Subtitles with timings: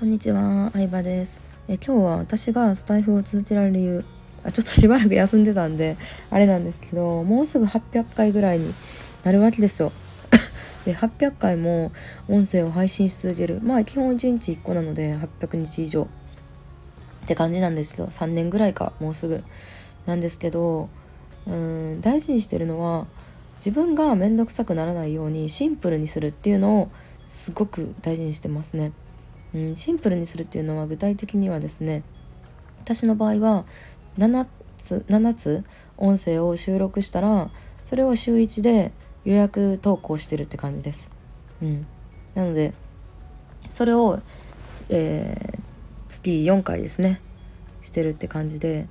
[0.00, 1.74] こんにちは、相葉ですえ。
[1.74, 4.04] 今日は私がスタイフを続けられる理由
[4.42, 5.98] あ、ちょっとしばらく休んでたんで、
[6.30, 8.72] あれなんですけど、もうすぐ800回ぐらいに
[9.24, 9.92] なるわけですよ。
[10.86, 11.92] で、800回も
[12.28, 13.60] 音声を配信し続ける。
[13.62, 16.04] まあ、基本1日1個なので、800日以上
[17.24, 18.06] って感じなんですよ。
[18.06, 19.44] 3年ぐらいか、もうすぐ。
[20.06, 20.88] なんですけど、
[21.46, 23.06] うん、大事にしてるのは、
[23.56, 26.88] 自分が面倒くさくならないようにシンプルにするっていうのを
[27.26, 28.92] すごく大事にしてますね。
[29.54, 32.02] うん、シンプルにするっていうのは具体的にはですね
[32.82, 33.64] 私の場合は
[34.18, 34.46] 7
[34.76, 35.64] つ ,7 つ
[35.96, 37.50] 音声を収録したら
[37.82, 38.92] それを週1で
[39.24, 41.10] 予約投稿してるって感じです。
[41.62, 41.86] うん、
[42.34, 42.72] なので
[43.68, 44.20] それを、
[44.88, 45.58] えー、
[46.08, 47.20] 月4回ですね
[47.82, 48.88] してるって感じで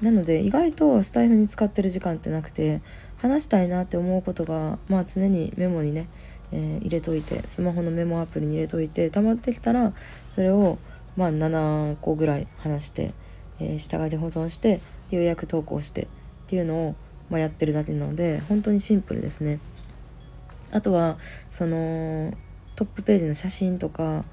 [0.00, 2.80] なので意外とスタイフに使ってる時間ってなくて
[3.18, 6.08] 話したいなって思うことがまあ常にメモにね
[6.52, 9.92] えー、入れといてスマホのメモアプリに入れといて溜まってきたら
[10.28, 10.78] それを
[11.16, 13.14] まあ7個ぐらい話して、
[13.58, 16.06] えー、下書き保存して予約投稿してっ
[16.46, 16.94] ていうのを、
[17.30, 19.60] まあ、やってるだけなので本当にシンプルですね。
[20.72, 21.16] あとは
[21.48, 22.34] その
[22.74, 24.24] トップページの写真とか、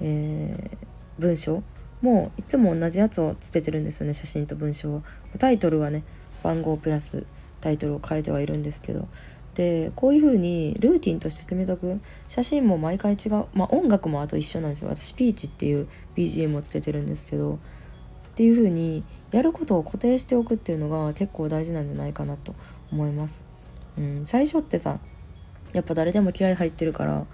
[0.00, 0.76] えー、
[1.18, 1.62] 文章
[2.00, 5.02] もいつも同じやつをつけてるんですよね写真と文章を
[5.38, 6.04] タイトルはね
[6.42, 7.26] 番号プラス
[7.64, 9.08] タイトルを変えてはいるんですけど。
[9.54, 12.00] でこういう風にルーティンとして決めとく。
[12.28, 13.46] 写真も毎回違う。
[13.54, 14.90] まあ音楽もあと一緒なんですよ。
[14.90, 17.54] 私ピーチっていう BGM をつけてるんですけど。
[17.54, 17.56] っ
[18.36, 22.52] ていう風にやることを固定しておくっていうのが結構大事なんじゃないかなと
[22.90, 23.44] 思います、
[23.96, 24.98] うん、最初ってさ
[25.72, 27.26] やっぱ誰でも気合入ってるから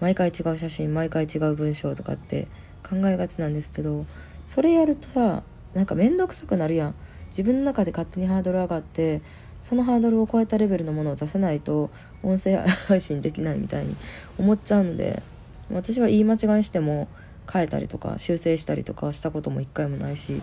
[0.00, 2.48] 毎回違う写真毎回違う文章とかって
[2.82, 4.04] 考えがちなんですけど。
[4.48, 5.42] それやるとさ
[5.74, 6.94] なんか面倒くさくなるやん。
[7.30, 9.20] 自分の中で勝手にハードル上がって
[9.60, 11.90] そのハードルを超えたレベルのものを出せないと
[12.22, 13.96] 音声配信できないみたいに
[14.38, 15.22] 思っちゃうので
[15.70, 17.08] 私は言い間違いしても
[17.50, 20.34] 変えたりとか修正したりとかしたことも一回もないし、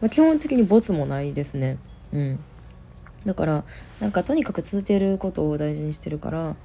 [0.00, 1.78] まあ、基本的にボツもないですね。
[2.12, 2.38] うん。
[3.24, 3.64] だから
[4.00, 6.56] なんかとにかく続けることを大事にしてるから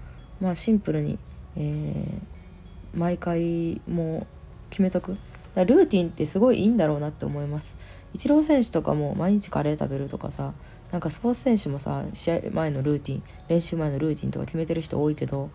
[0.42, 1.18] まあシンプルに、
[1.56, 4.28] えー、毎回もう
[4.70, 5.18] 決めとく。
[5.56, 7.78] だルーティンってすごいいいんだろうなって思います。
[8.14, 10.54] イチロー選手とかも毎日カレー食べるとかさ
[10.92, 15.52] なんかスポーツ選手もさ試合前のルーティン練習前のルーティンとか決めてる人多いけど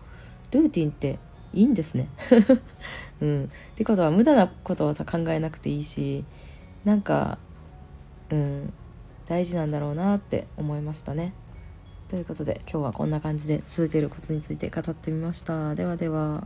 [0.51, 1.19] ルーティンって
[1.53, 2.07] いいんですね。
[3.21, 3.43] うん。
[3.45, 6.23] ってことは無駄なことはさ考えなくていいし
[6.83, 7.37] なんか
[8.29, 8.73] うん
[9.25, 11.33] 大事なんだろうなって思いましたね。
[12.07, 15.75] ということで今日はこんな感じで続けるコツについて語ってみました。
[15.75, 16.45] ではでは。